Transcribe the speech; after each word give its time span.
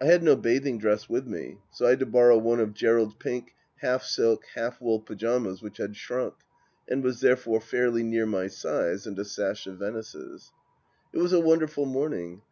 I 0.00 0.04
had 0.04 0.22
no 0.22 0.36
bathing 0.36 0.78
dress 0.78 1.08
with 1.08 1.26
me, 1.26 1.58
so 1.72 1.86
I 1.86 1.90
had 1.90 1.98
to 1.98 2.06
borrow 2.06 2.38
one 2.38 2.60
of 2.60 2.74
Gerald's 2.74 3.16
pink, 3.16 3.54
half 3.78 4.04
silk, 4.04 4.44
half 4.54 4.80
wool 4.80 5.00
pyjamas 5.00 5.62
which 5.62 5.78
had 5.78 5.96
shrunk, 5.96 6.34
and 6.88 7.02
was 7.02 7.18
therefore 7.18 7.60
fairly 7.60 8.04
near 8.04 8.24
my 8.24 8.46
size, 8.46 9.04
and 9.04 9.18
a 9.18 9.24
sash 9.24 9.66
of 9.66 9.78
Venice's. 9.80 10.52
It 11.12 11.18
was 11.18 11.32
a 11.32 11.40
wonderful 11.40 11.86
morning. 11.86 12.42